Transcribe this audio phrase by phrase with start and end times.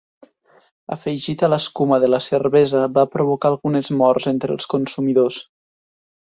[0.93, 5.39] Afegit a l'escuma de la cervesa va provocar algunes morts entre els consumidors.